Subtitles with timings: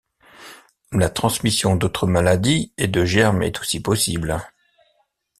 [0.93, 4.41] La transmission d'autres maladies et de germes est aussi possible.